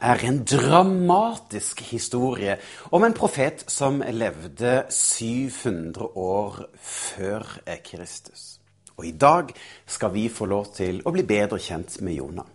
[0.00, 2.58] er en dramatisk historie
[2.90, 7.46] om en profet som levde 700 år før
[7.84, 8.58] Kristus.
[8.98, 9.50] Og i dag
[9.86, 12.54] skal vi få lov til å bli bedre kjent med Jonah.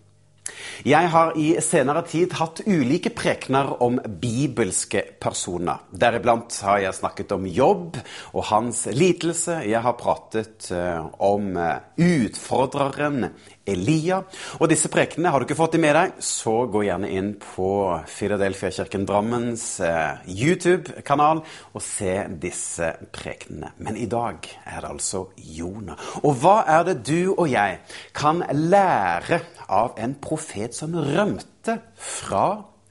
[0.83, 5.85] Jeg har i senere tid hatt ulike prekener om bibelske personer.
[5.95, 7.99] Deriblant har jeg snakket om jobb
[8.33, 9.61] og hans lidelse.
[9.63, 13.29] Jeg har pratet eh, om eh, utfordreren
[13.65, 14.19] Elia.
[14.59, 17.69] Og disse prekenene, har du ikke fått dem med deg, så gå gjerne inn på
[18.11, 23.73] Filadelfia-kirken Drammens eh, YouTube-kanal og se disse prekenene.
[23.79, 26.11] Men i dag er det altså Jonah.
[26.23, 27.79] Og hva er det du og jeg
[28.15, 32.47] kan lære av en profet som rømte fra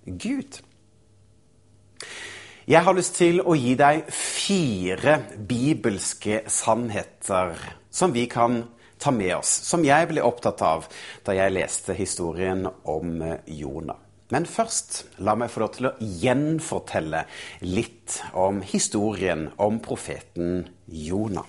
[0.07, 0.62] Gud?
[2.62, 7.59] Jeg har lyst til å gi deg fire bibelske sannheter
[7.92, 10.86] som vi kan lære ta med oss, som jeg ble opptatt av
[11.27, 13.98] da jeg leste historien om eh, Jonah.
[14.33, 17.27] Men først, la meg få lov til å gjenfortelle
[17.67, 21.45] litt om historien om profeten Jonah.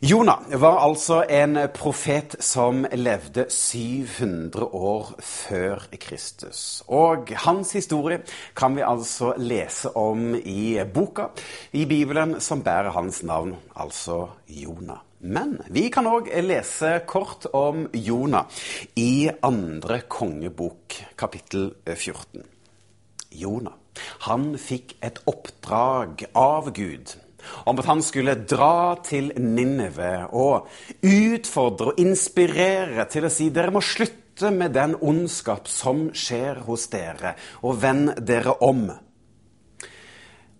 [0.00, 6.82] Jonah var altså en profet som levde 700 år før Kristus.
[6.92, 8.20] Og hans historie
[8.56, 11.30] kan vi altså lese om i boka
[11.72, 15.00] i Bibelen som bærer hans navn, altså Jonah.
[15.20, 18.44] Men vi kan òg lese kort om Jonah
[19.00, 22.44] i andre kongebok, kapittel 14.
[23.32, 23.80] Jonah,
[24.28, 27.16] han fikk et oppdrag av Gud
[27.64, 30.68] om at han skulle dra til Ninive og
[31.02, 36.88] utfordre og inspirere til å si dere må slutte med den ondskap som skjer hos
[36.92, 37.34] dere,
[37.64, 38.90] og vend dere om.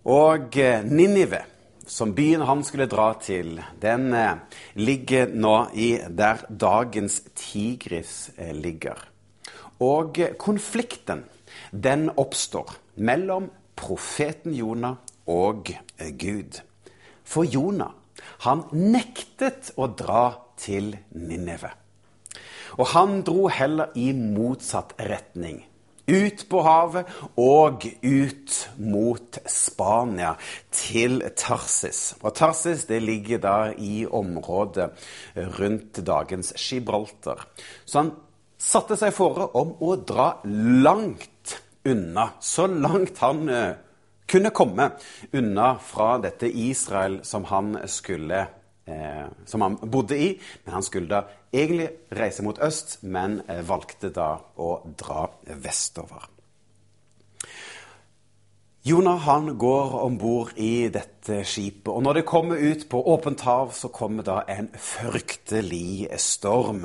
[0.07, 1.43] Og eh, Ninive
[1.87, 4.39] som byen han skulle dra til, den eh,
[4.75, 8.99] ligger nå i der dagens Tigris eh, ligger.
[9.83, 11.25] Og konflikten,
[11.71, 14.97] den oppstår mellom profeten Jonah
[15.29, 15.69] og
[16.17, 16.63] Gud.
[17.27, 17.93] For Jonah,
[18.47, 20.27] han nektet å dra
[20.61, 21.73] til Ninneve.
[22.77, 25.65] Og han dro heller i motsatt retning
[26.07, 27.09] ut på havet
[27.43, 30.35] og ut mot Spania,
[30.71, 32.15] til Tarsis.
[32.23, 34.91] Og Tarsis det ligger da i området
[35.59, 37.47] rundt dagens Gibraltar.
[37.85, 38.13] Så han
[38.59, 43.75] satte seg fore om å dra langt unna, så langt han uh,
[44.27, 44.91] kunne komme
[45.33, 48.47] unna fra dette Israel som han skulle
[48.87, 50.41] eh, som han bodde i.
[50.65, 56.33] Men han skulle da egentlig reise mot øst, men eh, valgte da å dra vestover.
[58.87, 63.41] Jonah han går om bord i dette skipet, og når det kommer ut på åpent
[63.43, 66.85] hav, så kommer da en fryktelig storm.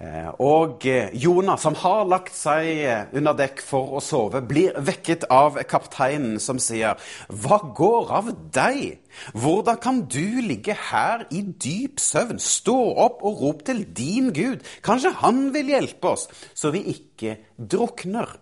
[0.00, 4.78] Eh, og eh, Jonah, som har lagt seg eh, under dekk for å sove, blir
[4.80, 6.96] vekket av kapteinen, som sier,
[7.28, 9.02] 'Hva går av deg?
[9.36, 12.40] Hvordan kan du ligge her i dyp søvn?
[12.40, 14.64] Stå opp og rop til din Gud.
[14.80, 18.38] Kanskje han vil hjelpe oss, så vi ikke drukner.'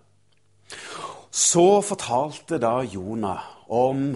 [1.31, 4.15] Så fortalte da Jonah om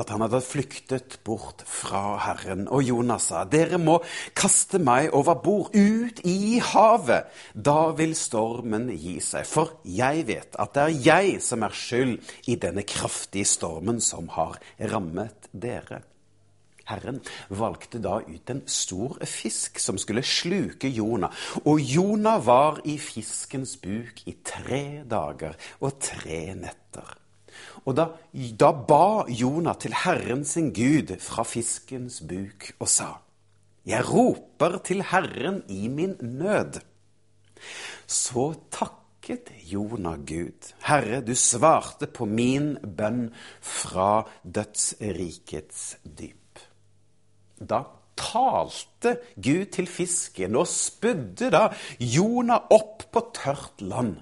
[0.00, 2.64] at han hadde flyktet bort fra Herren.
[2.72, 3.98] Og Jonas sa, dere må
[4.36, 7.28] kaste meg over bord, ut i havet.
[7.52, 9.44] Da vil stormen gi seg.
[9.48, 12.16] For jeg vet at det er jeg som er skyld
[12.48, 14.56] i denne kraftige stormen som har
[14.92, 16.02] rammet dere.
[16.88, 21.30] Herren valgte da ut en stor fisk som skulle sluke Jonah.
[21.62, 27.21] Og Jonah var i fiskens buk i tre dager og tre netter.
[27.84, 33.18] Og da, da ba Jonah til Herren sin Gud fra fiskens buk og sa:"
[33.86, 36.78] Jeg roper til Herren i min nød.
[38.06, 40.70] Så takket Jonah Gud.
[40.86, 46.62] Herre, du svarte på min bønn fra dødsrikets dyp.
[47.58, 47.82] Da
[48.18, 51.68] talte Gud til fisken og spydde da
[51.98, 54.20] Jonah opp på tørt land.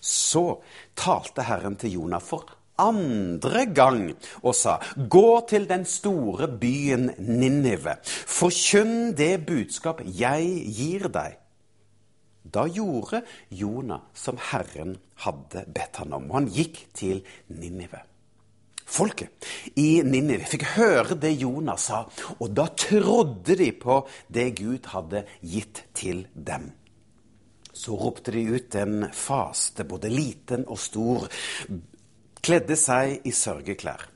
[0.00, 0.62] Så
[0.98, 4.02] talte Herren til Jonah for andre gang
[4.42, 11.38] og sa, gå til den store byen Ninive, forkynn det budskap jeg gir deg.
[12.50, 13.22] Da gjorde
[13.52, 14.96] Jonah som Herren
[15.26, 17.20] hadde bedt han om, og han gikk til
[17.52, 18.00] Ninive.
[18.90, 19.46] Folket
[19.78, 22.02] i Ninive fikk høre det Jonah sa,
[22.40, 26.72] og da trodde de på det Gud hadde gitt til dem.
[27.70, 31.28] Så ropte de ut en faste, både liten og stor,
[32.42, 34.06] kledde seg i sørgeklær.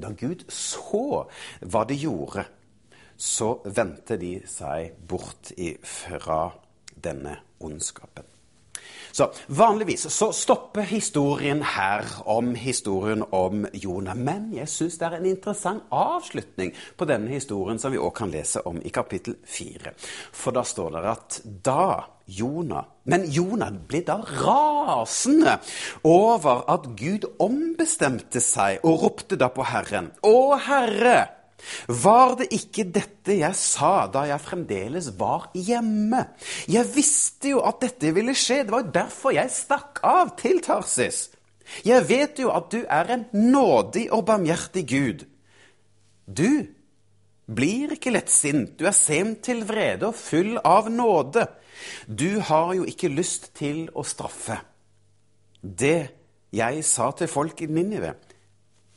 [0.00, 1.26] Da Gud så
[1.60, 2.46] hva de gjorde,
[3.16, 5.52] så vendte de seg bort
[5.86, 6.42] fra
[6.92, 8.31] denne ondskapen.
[9.12, 14.16] Så Vanligvis så stopper historien her om historien om Jonah.
[14.16, 18.32] Men jeg syns det er en interessant avslutning på denne historien som vi òg kan
[18.32, 19.92] lese om i kapittel fire.
[20.32, 21.84] For da står det at da
[22.32, 25.56] Jonah Men Jonah ble da rasende
[26.06, 30.12] over at Gud ombestemte seg og ropte da på Herren.
[30.22, 31.41] Å Herre!
[31.86, 36.24] Var det ikke dette jeg sa da jeg fremdeles var hjemme?
[36.70, 40.60] Jeg visste jo at dette ville skje, det var jo derfor jeg stakk av til
[40.64, 41.28] Tarsis.
[41.86, 45.26] Jeg vet jo at du er en nådig og barmhjertig Gud.
[46.26, 46.66] Du
[47.52, 51.46] blir ikke lettsint, du er sent til vrede og full av nåde.
[52.06, 54.58] Du har jo ikke lyst til å straffe.
[55.62, 55.98] Det
[56.52, 58.14] jeg sa til folk i Ninive,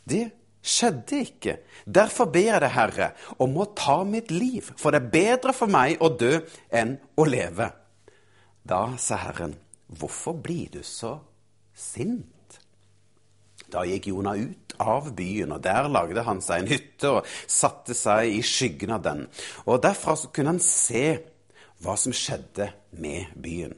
[0.06, 0.26] det
[0.66, 1.58] skjedde ikke.
[1.86, 3.10] Derfor ber jeg deg, Herre,
[3.42, 6.34] om å ta mitt liv, for det er bedre for meg å dø
[6.74, 7.70] enn å leve.
[8.66, 9.54] Da sa Herren,
[9.88, 11.20] hvorfor blir du så
[11.78, 12.60] sint?
[13.70, 17.96] Da gikk Jonah ut av byen, og der lagde han seg en hytte og satte
[17.98, 19.26] seg i skyggen av den.
[19.70, 21.06] Og derfra kunne han se
[21.84, 23.76] hva som skjedde med byen.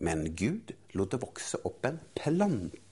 [0.00, 2.89] Men Gud lot det vokse opp en plante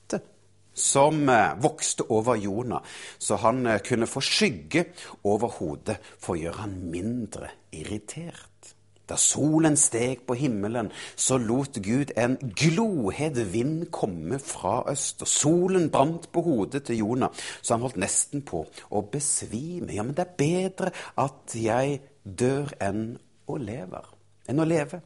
[0.78, 2.84] som eh, vokste over Jonah,
[3.18, 4.88] så han eh, kunne få skygge
[5.28, 8.74] over hodet for å gjøre han mindre irritert.
[9.08, 15.30] Da solen steg på himmelen, så lot Gud en glohet vind komme fra øst, og
[15.32, 17.32] solen brant på hodet til Jonah,
[17.62, 19.94] så han holdt nesten på å besvime.
[19.96, 23.14] Ja, men det er bedre at jeg dør enn
[23.48, 24.12] å lever.
[24.48, 25.00] Enn å leve.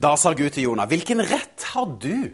[0.00, 2.30] Da sa Gud til Jonah, hvilken rett har du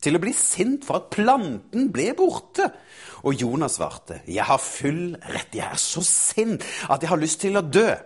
[0.00, 2.70] til å bli sint for at planten ble borte.
[3.24, 7.40] Og Jonas svarte, 'Jeg har full rett, jeg er så sint at jeg har lyst
[7.40, 7.96] til å dø.'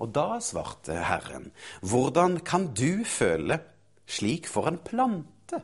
[0.00, 1.52] Og da svarte Herren,
[1.82, 3.60] 'Hvordan kan du føle
[4.06, 5.62] slik for en plante?'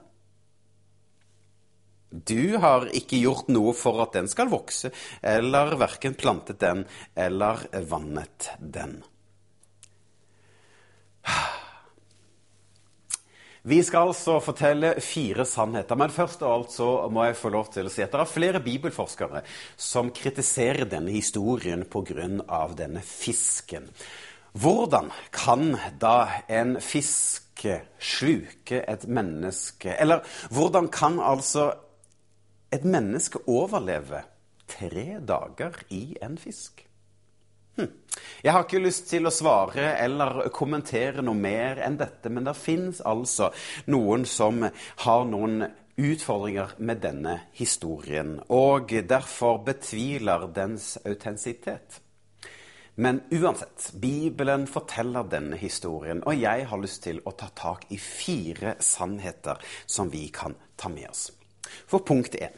[2.11, 4.93] Du har ikke gjort noe for at den skal vokse,
[5.23, 6.87] eller verken plantet den
[7.17, 9.03] eller vannet den.
[13.67, 17.67] Vi skal altså fortelle fire sannheter, men først av alt så må jeg få lov
[17.75, 19.43] til å si at det er flere bibelforskere
[19.75, 22.29] som kritiserer denne historien pga.
[22.79, 23.91] denne fisken.
[24.55, 27.67] Hvordan kan da en fisk
[27.99, 29.97] sluke et menneske?
[29.99, 31.73] Eller hvordan kan altså
[32.71, 34.23] et menneske overleve
[34.69, 36.86] tre dager i en fisk?
[37.77, 42.57] Jeg har ikke lyst til å svare eller kommentere noe mer enn dette, men det
[42.59, 43.51] fins altså
[43.93, 44.63] noen som
[45.05, 52.01] har noen utfordringer med denne historien, og derfor betviler dens autentisitet.
[52.97, 57.99] Men uansett, Bibelen forteller denne historien, og jeg har lyst til å ta tak i
[58.01, 61.29] fire sannheter som vi kan ta med oss.
[61.89, 62.57] For punkt én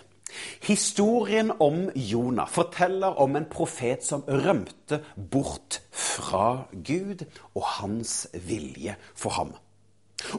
[0.62, 8.97] Historien om Jonah forteller om en profet som rømte bort fra Gud og hans vilje
[9.14, 9.54] for ham.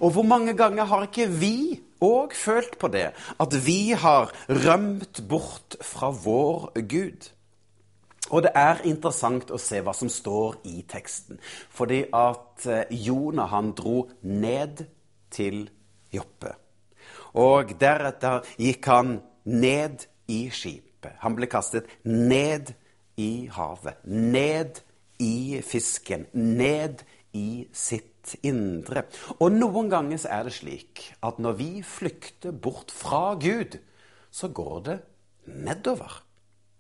[0.04, 5.24] Og hvor mange ganger har ikke vi òg følt på det, at vi har rømt
[5.30, 7.30] bort fra vår Gud?
[8.30, 11.40] Og det er interessant å se hva som står i teksten.
[11.74, 14.84] Fordi at eh, Jonah han dro ned
[15.34, 15.64] til
[16.14, 16.54] Joppe.
[17.40, 19.18] Og deretter gikk han
[19.50, 21.18] ned i skipet.
[21.24, 22.74] Han ble kastet ned
[23.20, 24.00] i havet.
[24.06, 24.82] Ned
[25.20, 26.28] i fisken.
[26.34, 27.04] Ned
[27.36, 29.06] i sitt indre.
[29.40, 33.80] Og noen ganger er det slik at når vi flykter bort fra Gud,
[34.32, 34.98] så går det
[35.50, 36.22] nedover.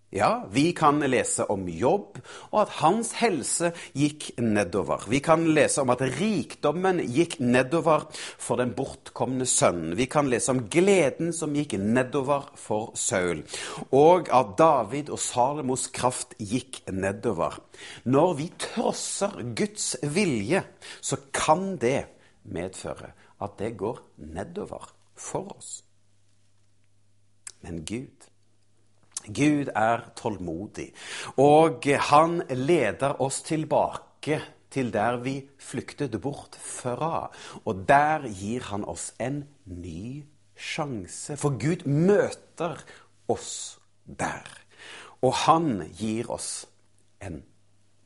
[0.09, 2.15] Ja, vi kan lese om jobb,
[2.49, 5.03] og at hans helse gikk nedover.
[5.05, 8.07] Vi kan lese om at rikdommen gikk nedover
[8.41, 9.93] for den bortkomne sønnen.
[9.99, 13.43] Vi kan lese om gleden som gikk nedover for Saul,
[13.93, 17.59] og at David og Salomos kraft gikk nedover.
[18.09, 20.63] Når vi trosser Guds vilje,
[21.05, 22.07] så kan det
[22.49, 23.13] medføre
[23.45, 25.83] at det går nedover for oss.
[27.61, 28.18] Men Gud
[29.35, 30.89] Gud er tålmodig,
[31.37, 37.29] og han leder oss tilbake til der vi flyktet bort fra.
[37.65, 40.23] Og der gir han oss en ny
[40.55, 41.37] sjanse.
[41.37, 42.81] For Gud møter
[43.29, 44.47] oss der.
[45.21, 46.67] Og han gir oss
[47.21, 47.41] en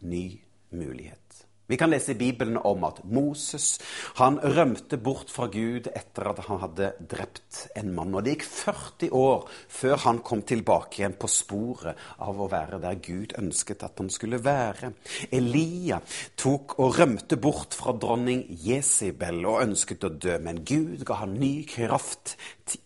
[0.02, 1.20] ny mulighet.
[1.66, 3.78] Vi kan lese i Bibelen om at Moses
[4.20, 8.12] han rømte bort fra Gud etter at han hadde drept en mann.
[8.12, 12.82] Og det gikk 40 år før han kom tilbake igjen på sporet av å være
[12.84, 14.90] der Gud ønsket at han skulle være.
[15.32, 16.02] Elia
[16.36, 21.38] tok og rømte bort fra dronning Jesibel og ønsket å dø, men Gud ga han
[21.40, 22.36] ny kraft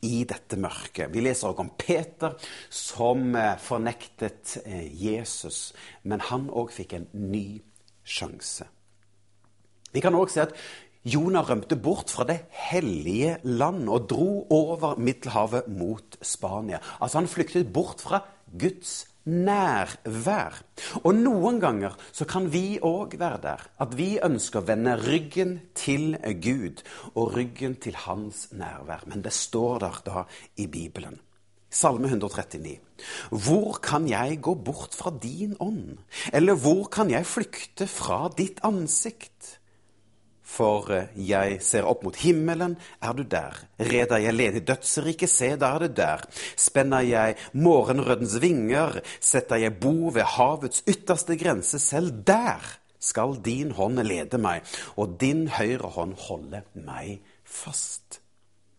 [0.06, 1.10] i dette mørket.
[1.10, 2.38] Vi leser også om Peter
[2.70, 5.72] som eh, fornektet eh, Jesus,
[6.06, 7.74] men han òg fikk en ny kraft
[8.08, 8.68] sjanse.
[9.94, 10.56] Vi kan òg se at
[11.08, 16.82] Jonah rømte bort fra det hellige land og dro over Middelhavet mot Spania.
[17.00, 18.24] Altså Han flyktet bort fra
[18.60, 20.62] Guds nærvær.
[21.04, 23.64] Og noen ganger så kan vi òg være der.
[23.80, 26.84] At vi ønsker å vende ryggen til Gud
[27.14, 29.08] og ryggen til hans nærvær.
[29.08, 30.26] Men det står der da
[30.58, 31.20] i Bibelen.
[31.70, 32.78] Salme 139.
[33.44, 35.98] Hvor kan jeg gå bort fra din ånd?
[36.34, 39.58] Eller hvor kan jeg flykte fra ditt ansikt?
[40.48, 43.58] For eh, jeg ser opp mot himmelen, er du der.
[43.84, 46.24] Reder jeg ledig dødsriket, se, da er du der.
[46.56, 52.64] Spenner jeg morgenrødens vinger, setter jeg bo ved havets ytterste grense, selv der
[53.00, 54.64] skal din hånd lede meg,
[54.96, 58.22] og din høyre hånd holde meg fast.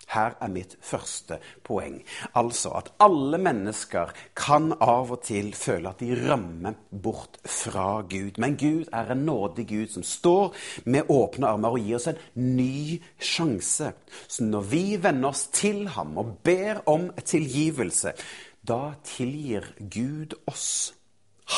[0.08, 2.00] Her er mitt første poeng.
[2.38, 8.40] Altså at alle mennesker kan av og til føle at de rømmer bort fra Gud.
[8.40, 10.54] Men Gud er en nådig Gud som står
[10.88, 12.22] med åpne armer og gir oss en
[12.56, 13.92] ny sjanse.
[14.28, 18.14] Så når vi venner oss til ham og ber om tilgivelse,
[18.68, 20.94] da tilgir Gud oss.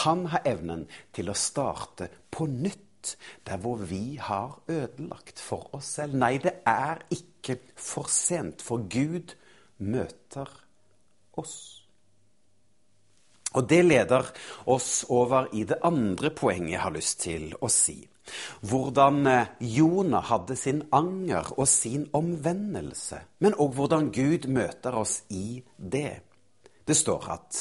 [0.05, 3.17] Han har evnen til å starte på nytt
[3.49, 6.15] der hvor vi har ødelagt for oss selv.
[6.21, 7.30] Nei, det er ikke
[7.77, 9.35] for sent, for Gud
[9.79, 10.49] møter
[11.41, 11.81] oss.
[13.59, 14.29] Og det leder
[14.71, 17.99] oss over i det andre poenget jeg har lyst til å si.
[18.63, 25.23] Hvordan eh, Jonah hadde sin anger og sin omvendelse, men òg hvordan Gud møter oss
[25.35, 26.21] i det.
[26.87, 27.59] Det står at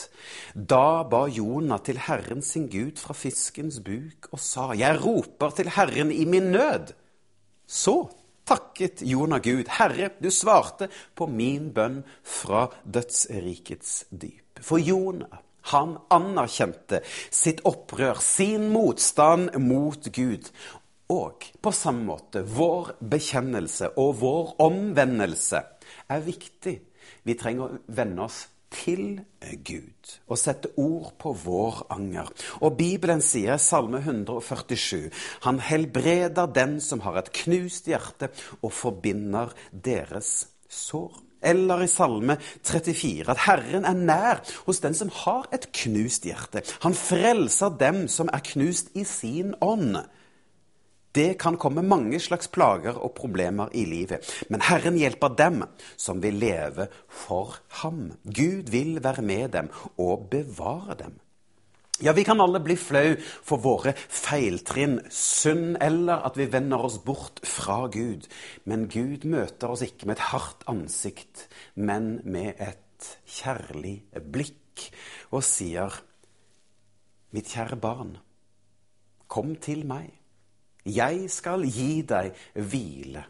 [0.53, 5.73] da ba Jonah til Herren sin Gud fra fiskens buk og sa, Jeg roper til
[5.73, 6.93] Herren i min nød.
[7.65, 8.09] Så
[8.49, 14.59] takket Jonah Gud, Herre, du svarte på min bønn fra dødsrikets dyp.
[14.65, 15.39] For Jonah,
[15.69, 20.49] han anerkjente sitt opprør, sin motstand mot Gud.
[21.09, 25.61] Og på samme måte, vår bekjennelse og vår omvendelse
[26.09, 26.75] er viktig.
[27.25, 29.21] Vi trenger å vende oss til
[29.65, 32.29] Gud og sette ord på vår anger.
[32.61, 35.09] Og Bibelen sier, Salme 147,
[35.45, 41.25] han helbreder den som har et knust hjerte, og forbinder deres sår.
[41.41, 42.35] Eller i Salme
[42.67, 46.65] 34 at Herren er nær hos den som har et knust hjerte.
[46.83, 50.01] Han frelser dem som er knust i sin ånd.
[51.15, 55.63] Det kan komme mange slags plager og problemer i livet, men Herren hjelper dem
[55.97, 58.11] som vil leve for ham.
[58.25, 61.17] Gud vil være med dem og bevare dem.
[61.99, 66.95] Ja, vi kan alle bli flau for våre feiltrinn, synd eller at vi vender oss
[67.03, 68.29] bort fra Gud.
[68.63, 73.97] Men Gud møter oss ikke med et hardt ansikt, men med et kjærlig
[74.31, 74.85] blikk,
[75.35, 75.91] og sier,
[77.35, 78.15] Mitt kjære barn,
[79.29, 80.18] kom til meg.
[80.89, 83.25] Jeg skal gi deg hvile.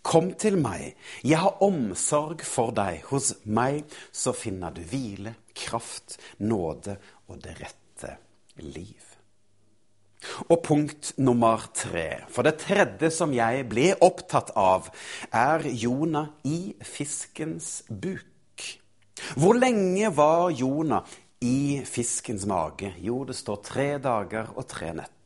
[0.00, 3.02] Kom til meg, jeg har omsorg for deg.
[3.10, 6.96] Hos meg så finner du hvile, kraft, nåde
[7.28, 8.16] og det rette
[8.64, 9.10] liv.
[10.48, 14.90] Og punkt nummer tre, for det tredje som jeg ble opptatt av,
[15.32, 18.66] er Jonah i fiskens buk.
[19.36, 21.08] Hvor lenge var Jonah
[21.44, 22.92] i fiskens mage?
[23.00, 25.19] Jo, det står tre dager og tre netter.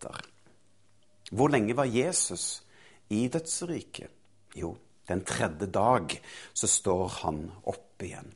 [1.31, 2.63] Hvor lenge var Jesus
[3.09, 4.11] i dødsriket?
[4.55, 4.77] Jo,
[5.09, 6.21] den tredje dag
[6.53, 8.31] så står han opp igjen.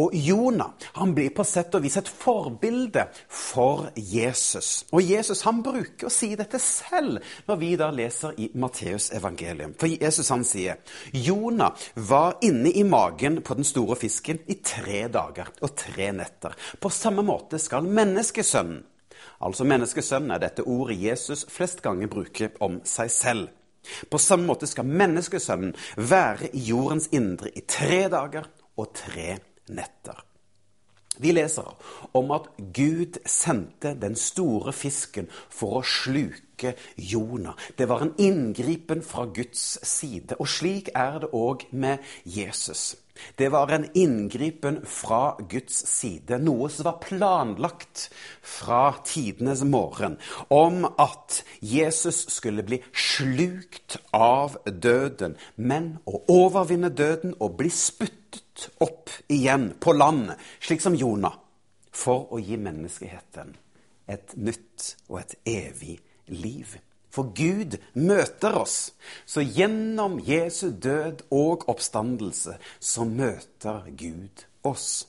[0.00, 4.86] Og Jonah han blir på sett og vis et forbilde for Jesus.
[4.96, 9.76] Og Jesus han bruker å si dette selv når vi da leser i Matteus evangelium.
[9.78, 10.80] For Jesus han sier
[11.12, 11.76] Jonah
[12.08, 16.56] var inne i magen på den store fisken i tre dager og tre netter.
[16.80, 18.84] På samme måte skal menneskesønnen
[19.40, 23.48] Altså menneskesønnen er dette ordet Jesus flest ganger bruker om seg selv.
[24.10, 29.36] På samme måte skal menneskesønnen være i jordens indre i tre dager og tre
[29.68, 30.24] netter.
[31.18, 31.68] Vi leser
[32.16, 37.56] om at Gud sendte den store fisken for å sluke Jonah.
[37.78, 40.36] Det var en inngripen fra Guds side.
[40.36, 42.96] Og slik er det òg med Jesus.
[43.36, 48.06] Det var en inngripen fra Guds side, noe som var planlagt
[48.42, 50.18] fra tidenes morgen,
[50.52, 58.70] om at Jesus skulle bli slukt av døden, men å overvinne døden og bli spyttet
[58.82, 61.36] opp igjen på landet, slik som Jonah,
[61.96, 63.54] for å gi menneskeheten
[64.06, 65.96] et nytt og et evig
[66.30, 66.76] liv.
[67.16, 68.92] For Gud møter oss.
[69.24, 75.06] Så gjennom Jesu død og oppstandelse så møter Gud oss.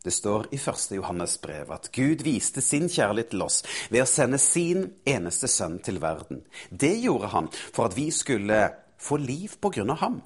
[0.00, 0.96] Det står i 1.
[0.96, 3.60] Johannes brev at Gud viste sin kjærlighet til oss
[3.92, 6.40] ved å sende sin eneste sønn til verden.
[6.72, 8.62] Det gjorde han for at vi skulle
[8.96, 10.20] få liv på grunn av ham.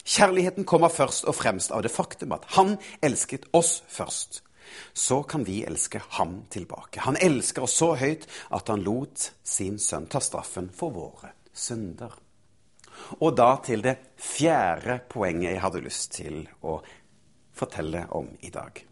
[0.00, 4.40] Kjærligheten kommer først og fremst av det faktum at han elsket oss først
[4.94, 7.02] så kan vi elske ham tilbake.
[7.06, 12.12] Han elsker oss så høyt at han lot sin sønn ta straffen for våre synder.
[13.20, 16.78] Og da til det fjerde poenget jeg hadde lyst til å
[17.56, 18.84] fortelle om i dag.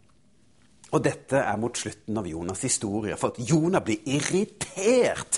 [0.89, 5.37] Og dette er mot slutten av Jonas' historie, for at Jonah blir irritert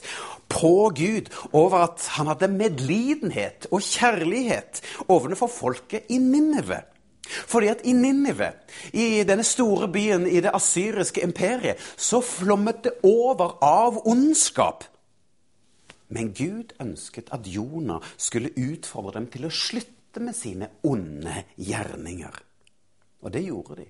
[0.51, 4.81] på Gud over at han hadde medlidenhet og kjærlighet
[5.11, 6.81] overfor folket i Ninneve.
[7.21, 8.51] Fordi at i Ninive,
[8.93, 14.83] i denne store byen i det asyriske imperiet, så flommet det over av ondskap.
[16.11, 22.41] Men Gud ønsket at Jonah skulle utfordre dem til å slutte med sine onde gjerninger.
[23.21, 23.87] Og det gjorde de.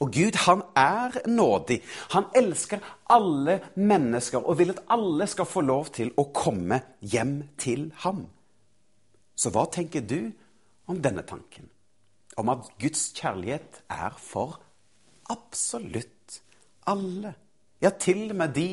[0.00, 1.82] Og Gud, han er nådig.
[2.16, 2.80] Han elsker
[3.12, 8.24] alle mennesker og vil at alle skal få lov til å komme hjem til ham.
[9.36, 10.32] Så hva tenker du
[10.88, 11.68] om denne tanken?
[12.40, 14.58] Om at Guds kjærlighet er for
[15.30, 16.40] absolutt
[16.88, 17.34] alle.
[17.80, 18.70] Ja, til og med de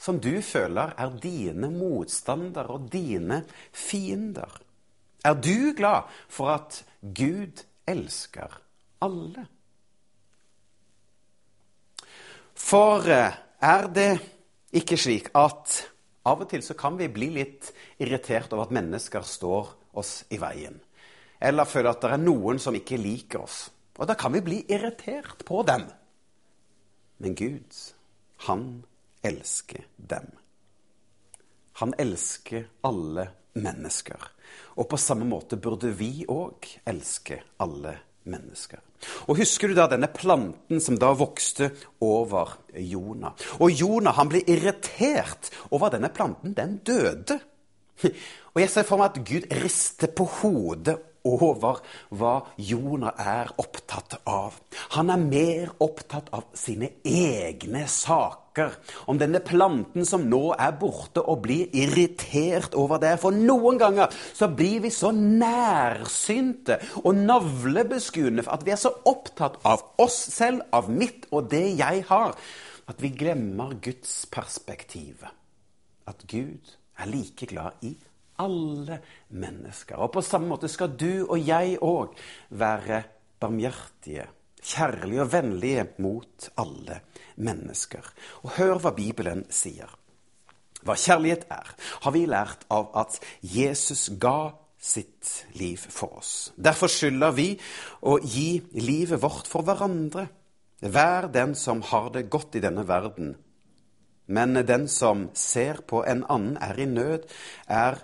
[0.00, 4.60] som du føler er dine motstandere og dine fiender.
[5.24, 8.60] Er du glad for at Gud elsker
[9.04, 9.44] alle?
[12.56, 14.12] For eh, er det
[14.72, 15.76] ikke slik at
[16.28, 20.40] av og til så kan vi bli litt irritert over at mennesker står oss i
[20.40, 20.76] veien?
[21.40, 23.62] Eller føler at det er noen som ikke liker oss.
[24.00, 25.86] Og da kan vi bli irritert på dem.
[27.20, 27.80] Men Gud,
[28.46, 28.66] han
[29.24, 30.28] elsker dem.
[31.80, 33.26] Han elsker alle
[33.56, 34.28] mennesker.
[34.80, 37.96] Og på samme måte burde vi òg elske alle
[38.28, 38.80] mennesker.
[39.28, 41.70] Og Husker du da denne planten som da vokste
[42.04, 43.36] over Jonah?
[43.60, 46.56] Og Jonah han ble irritert over denne planten.
[46.56, 47.40] Den døde.
[48.52, 51.80] Og jeg ser for meg at Gud rister på hodet over
[52.16, 54.56] hva Jonah er opptatt av.
[54.96, 58.74] Han er mer opptatt av sine egne saker.
[59.06, 63.14] Om denne planten som nå er borte, og blir irritert over det.
[63.22, 69.60] For noen ganger så blir vi så nærsynte og navlebeskuende at vi er så opptatt
[69.68, 72.36] av oss selv, av mitt og det jeg har,
[72.90, 75.22] at vi glemmer Guds perspektiv.
[76.10, 77.94] At Gud er like glad i
[78.40, 79.00] alle
[79.36, 80.00] mennesker.
[80.00, 82.16] Og på samme måte skal du og jeg òg
[82.60, 83.02] være
[83.40, 84.26] barmhjertige,
[84.60, 87.00] kjærlige og vennlige mot alle
[87.40, 88.04] mennesker.
[88.44, 89.92] Og hør hva Bibelen sier.
[90.80, 91.74] Hva kjærlighet er,
[92.04, 96.52] har vi lært av at Jesus ga sitt liv for oss.
[96.56, 97.50] Derfor skylder vi
[98.08, 100.24] å gi livet vårt for hverandre.
[100.80, 103.34] Vær den som har det godt i denne verden.
[104.30, 107.26] Men den som ser på en annen er i nød,
[107.68, 107.98] er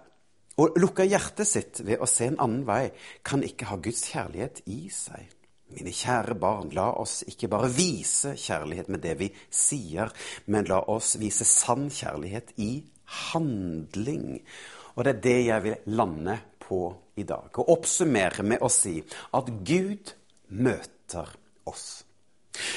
[0.56, 2.88] å lukke hjertet sitt ved å se en annen vei
[3.26, 5.28] kan ikke ha Guds kjærlighet i seg.
[5.76, 10.12] Mine kjære barn, la oss ikke bare vise kjærlighet med det vi sier,
[10.46, 12.70] men la oss vise sann kjærlighet i
[13.32, 14.38] handling.
[14.94, 16.80] Og det er det jeg vil lande på
[17.18, 17.50] i dag.
[17.58, 18.96] Og oppsummere med å si
[19.36, 20.14] at Gud
[20.54, 21.34] møter
[21.68, 22.05] oss.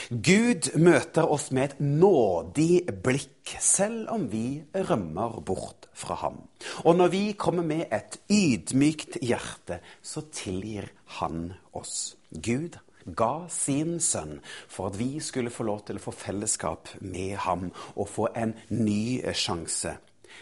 [0.09, 6.41] Gud møter oss med et nådig blikk, selv om vi rømmer bort fra ham.
[6.85, 10.89] Og når vi kommer med et ydmykt hjerte, så tilgir
[11.19, 12.15] han oss.
[12.29, 14.37] Gud ga sin sønn
[14.67, 18.53] for at vi skulle få lov til å få fellesskap med ham og få en
[18.75, 19.95] ny sjanse,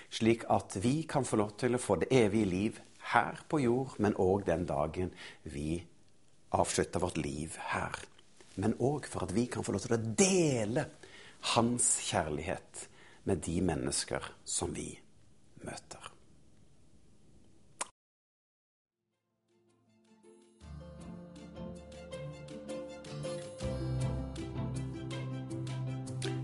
[0.10, 2.82] slik at vi kan få lov til å få det evige liv
[3.14, 5.14] her på jord, men òg den dagen
[5.48, 5.80] vi
[6.58, 7.96] avslutter vårt liv her
[8.58, 10.88] men òg for at vi kan få lov til å dele
[11.54, 12.88] hans kjærlighet
[13.30, 14.90] med de mennesker som vi
[15.66, 16.14] møter.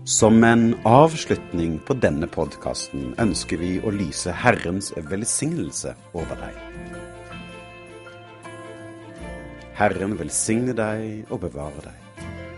[0.04, 6.60] Som en avslutning på denne podkasten ønsker vi å lyse Herrens velsignelse over deg.
[9.80, 12.03] Herren velsigne deg og bevare deg.